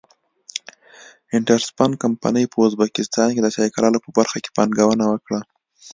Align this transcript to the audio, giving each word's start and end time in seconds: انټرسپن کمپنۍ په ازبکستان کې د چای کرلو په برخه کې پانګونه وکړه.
انټرسپن 1.35 1.91
کمپنۍ 2.03 2.45
په 2.53 2.57
ازبکستان 2.67 3.27
کې 3.33 3.41
د 3.43 3.47
چای 3.55 3.69
کرلو 3.75 4.03
په 4.05 4.09
برخه 4.17 4.37
کې 4.43 4.53
پانګونه 4.55 5.05
وکړه. 5.07 5.39